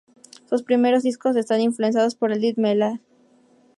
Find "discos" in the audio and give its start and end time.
1.03-1.35